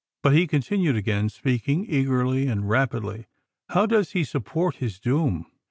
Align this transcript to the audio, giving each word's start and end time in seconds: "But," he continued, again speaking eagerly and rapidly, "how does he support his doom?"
"But," 0.23 0.33
he 0.33 0.47
continued, 0.47 0.95
again 0.95 1.29
speaking 1.29 1.85
eagerly 1.87 2.47
and 2.47 2.67
rapidly, 2.67 3.27
"how 3.69 3.85
does 3.85 4.13
he 4.13 4.23
support 4.23 4.77
his 4.77 4.99
doom?" 4.99 5.45